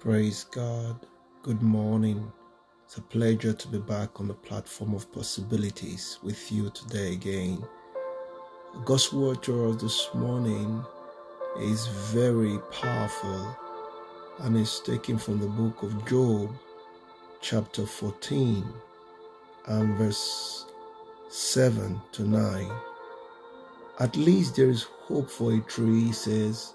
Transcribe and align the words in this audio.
Praise 0.00 0.44
God. 0.44 0.96
Good 1.42 1.60
morning. 1.60 2.32
It's 2.86 2.96
a 2.96 3.02
pleasure 3.02 3.52
to 3.52 3.68
be 3.68 3.76
back 3.76 4.18
on 4.18 4.28
the 4.28 4.34
platform 4.34 4.94
of 4.94 5.12
possibilities 5.12 6.18
with 6.22 6.50
you 6.50 6.70
today 6.70 7.12
again. 7.12 7.62
God's 8.86 9.12
word 9.12 9.42
to 9.42 9.74
this 9.74 10.08
morning 10.14 10.82
is 11.58 11.86
very 12.14 12.58
powerful 12.72 13.54
and 14.38 14.56
is 14.56 14.80
taken 14.80 15.18
from 15.18 15.38
the 15.38 15.48
book 15.48 15.82
of 15.82 16.08
Job, 16.08 16.50
chapter 17.42 17.84
14, 17.84 18.64
and 19.66 19.98
verse 19.98 20.64
7 21.28 22.00
to 22.12 22.22
9. 22.22 22.70
At 23.98 24.16
least 24.16 24.56
there 24.56 24.70
is 24.70 24.84
hope 24.84 25.28
for 25.28 25.52
a 25.52 25.60
tree, 25.60 26.04
he 26.04 26.12
says. 26.12 26.74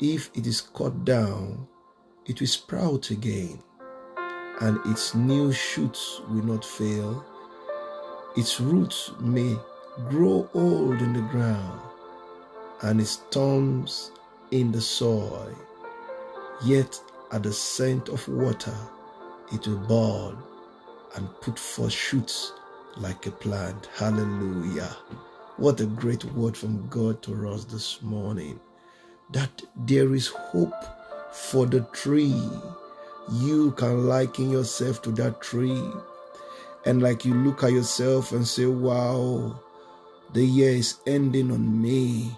If 0.00 0.32
it 0.34 0.48
is 0.48 0.60
cut 0.60 1.04
down, 1.04 1.68
it 2.26 2.40
will 2.40 2.46
sprout 2.46 3.10
again, 3.10 3.62
and 4.60 4.78
its 4.86 5.14
new 5.14 5.52
shoots 5.52 6.20
will 6.28 6.44
not 6.44 6.64
fail. 6.64 7.24
Its 8.36 8.60
roots 8.60 9.10
may 9.20 9.56
grow 10.08 10.48
old 10.54 11.00
in 11.02 11.12
the 11.12 11.28
ground, 11.30 11.80
and 12.82 13.00
its 13.00 13.16
thorns 13.30 14.12
in 14.50 14.72
the 14.72 14.80
soil. 14.80 15.50
Yet 16.64 17.00
at 17.32 17.42
the 17.42 17.52
scent 17.52 18.08
of 18.08 18.26
water, 18.28 18.76
it 19.52 19.66
will 19.66 19.78
bud 19.78 20.36
and 21.16 21.28
put 21.40 21.58
forth 21.58 21.92
shoots 21.92 22.52
like 22.96 23.26
a 23.26 23.30
plant. 23.30 23.88
Hallelujah. 23.94 24.96
What 25.56 25.80
a 25.80 25.86
great 25.86 26.24
word 26.24 26.56
from 26.56 26.88
God 26.88 27.22
to 27.24 27.48
us 27.50 27.64
this 27.64 28.00
morning. 28.02 28.60
That 29.32 29.62
there 29.76 30.14
is 30.14 30.28
hope 30.28 30.74
for 31.32 31.66
the 31.66 31.80
tree. 31.92 32.40
You 33.32 33.72
can 33.72 34.06
liken 34.06 34.50
yourself 34.50 35.02
to 35.02 35.10
that 35.12 35.40
tree. 35.40 35.82
And 36.84 37.02
like 37.02 37.24
you 37.24 37.34
look 37.34 37.62
at 37.62 37.72
yourself 37.72 38.32
and 38.32 38.46
say, 38.46 38.66
wow, 38.66 39.60
the 40.32 40.44
year 40.44 40.70
is 40.72 40.98
ending 41.06 41.52
on 41.52 41.80
me, 41.80 42.36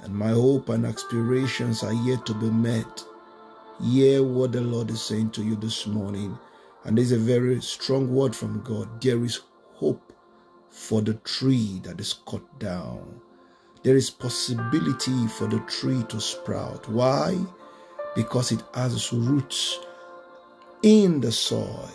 and 0.00 0.14
my 0.14 0.30
hope 0.30 0.68
and 0.68 0.84
aspirations 0.84 1.82
are 1.82 1.92
yet 1.92 2.26
to 2.26 2.34
be 2.34 2.50
met. 2.50 3.04
Hear 3.82 4.22
what 4.22 4.52
the 4.52 4.60
Lord 4.60 4.90
is 4.90 5.00
saying 5.00 5.30
to 5.30 5.42
you 5.42 5.56
this 5.56 5.86
morning. 5.86 6.38
And 6.84 6.98
there's 6.98 7.12
a 7.12 7.18
very 7.18 7.60
strong 7.60 8.12
word 8.12 8.34
from 8.34 8.62
God. 8.62 9.00
There 9.00 9.24
is 9.24 9.40
hope 9.74 10.12
for 10.70 11.00
the 11.00 11.14
tree 11.14 11.80
that 11.84 12.00
is 12.00 12.14
cut 12.26 12.58
down. 12.58 13.20
There 13.84 13.96
is 13.96 14.10
possibility 14.10 15.26
for 15.28 15.46
the 15.46 15.60
tree 15.60 16.02
to 16.08 16.20
sprout. 16.20 16.88
Why? 16.88 17.38
Because 18.18 18.50
it 18.50 18.60
has 18.74 18.92
its 18.94 19.12
roots 19.12 19.78
in 20.82 21.20
the 21.20 21.30
soil. 21.30 21.88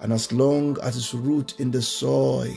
And 0.00 0.14
as 0.14 0.32
long 0.32 0.78
as 0.82 0.96
its 0.96 1.12
root 1.12 1.60
in 1.60 1.70
the 1.70 1.82
soil, 1.82 2.54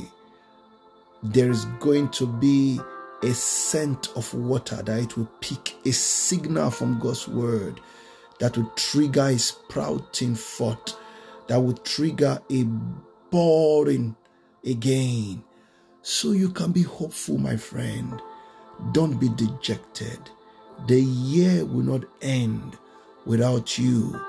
there 1.22 1.52
is 1.52 1.66
going 1.82 2.08
to 2.12 2.26
be 2.26 2.80
a 3.22 3.34
scent 3.34 4.14
of 4.16 4.34
water 4.34 4.78
that 4.78 4.98
it 4.98 5.18
will 5.18 5.30
pick, 5.42 5.76
a 5.86 5.92
signal 5.92 6.72
from 6.72 7.00
God's 7.00 7.28
word 7.28 7.82
that 8.40 8.56
will 8.56 8.72
trigger 8.78 9.24
a 9.26 9.38
sprouting 9.38 10.34
forth, 10.34 10.96
that 11.48 11.60
will 11.60 11.74
trigger 11.74 12.42
a 12.50 12.64
boring 13.30 14.16
again. 14.66 15.44
So 16.02 16.32
you 16.32 16.48
can 16.48 16.72
be 16.72 16.84
hopeful, 16.84 17.38
my 17.38 17.58
friend. 17.58 18.22
Don't 18.94 19.20
be 19.20 19.28
dejected. 19.28 20.30
The 20.88 21.02
year 21.02 21.66
will 21.66 21.84
not 21.84 22.06
end 22.22 22.78
without 23.26 23.78
you 23.78 24.20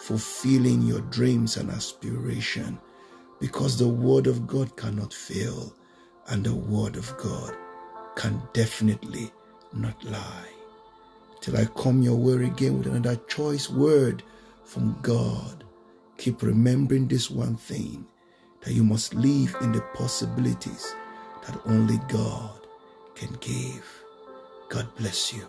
fulfilling 0.00 0.82
your 0.82 1.00
dreams 1.02 1.56
and 1.56 1.70
aspiration 1.70 2.78
because 3.40 3.78
the 3.78 3.88
word 3.88 4.26
of 4.26 4.46
God 4.46 4.76
cannot 4.76 5.12
fail 5.12 5.74
and 6.28 6.44
the 6.44 6.54
word 6.54 6.96
of 6.96 7.16
God 7.18 7.56
can 8.16 8.40
definitely 8.52 9.32
not 9.72 10.02
lie. 10.04 10.48
Till 11.40 11.56
I 11.56 11.64
come 11.76 12.02
your 12.02 12.16
way 12.16 12.44
again 12.44 12.78
with 12.78 12.86
another 12.86 13.16
choice 13.26 13.68
word 13.68 14.22
from 14.64 14.96
God, 15.02 15.64
keep 16.18 16.42
remembering 16.42 17.08
this 17.08 17.30
one 17.30 17.56
thing 17.56 18.06
that 18.60 18.72
you 18.74 18.84
must 18.84 19.14
live 19.14 19.56
in 19.60 19.72
the 19.72 19.80
possibilities 19.94 20.94
that 21.46 21.60
only 21.66 21.98
God 22.08 22.66
can 23.14 23.36
give. 23.40 24.04
God 24.68 24.88
bless 24.96 25.32
you. 25.32 25.48